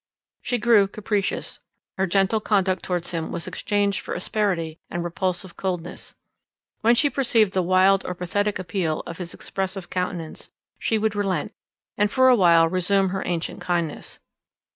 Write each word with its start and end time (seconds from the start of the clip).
She 0.41 0.57
grew 0.57 0.87
capricious; 0.87 1.59
her 1.95 2.07
gentle 2.07 2.39
conduct 2.41 2.81
towards 2.81 3.11
him 3.11 3.31
was 3.31 3.45
exchanged 3.45 4.01
for 4.01 4.15
asperity 4.15 4.79
and 4.89 5.03
repulsive 5.03 5.55
coldness. 5.55 6.15
When 6.79 6.95
she 6.95 7.07
perceived 7.07 7.53
the 7.53 7.61
wild 7.61 8.03
or 8.07 8.15
pathetic 8.15 8.57
appeal 8.57 9.01
of 9.01 9.19
his 9.19 9.35
expressive 9.35 9.91
countenance, 9.91 10.51
she 10.79 10.97
would 10.97 11.15
relent, 11.15 11.53
and 11.99 12.09
for 12.11 12.29
a 12.29 12.35
while 12.35 12.67
resume 12.67 13.09
her 13.09 13.21
ancient 13.27 13.61
kindness. 13.61 14.19